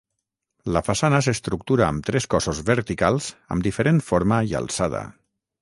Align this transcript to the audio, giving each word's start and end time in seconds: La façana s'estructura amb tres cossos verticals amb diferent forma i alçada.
La 0.77 0.81
façana 0.87 1.19
s'estructura 1.25 1.85
amb 1.89 2.07
tres 2.09 2.27
cossos 2.33 2.63
verticals 2.71 3.31
amb 3.57 3.69
diferent 3.71 4.03
forma 4.11 4.45
i 4.53 4.59
alçada. 4.63 5.05